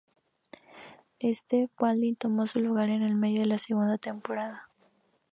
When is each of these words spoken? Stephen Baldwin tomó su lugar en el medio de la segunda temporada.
Stephen 1.21 1.69
Baldwin 1.77 2.15
tomó 2.15 2.47
su 2.47 2.59
lugar 2.59 2.89
en 2.89 3.03
el 3.03 3.13
medio 3.13 3.41
de 3.41 3.45
la 3.45 3.59
segunda 3.59 3.99
temporada. 3.99 4.67